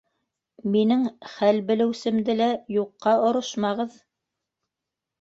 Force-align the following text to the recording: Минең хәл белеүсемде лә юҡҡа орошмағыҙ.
Минең 0.75 1.03
хәл 1.33 1.61
белеүсемде 1.69 2.39
лә 2.41 2.49
юҡҡа 2.81 3.17
орошмағыҙ. 3.31 4.05